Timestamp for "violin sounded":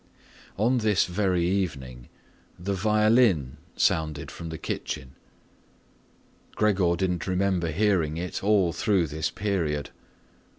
2.73-4.31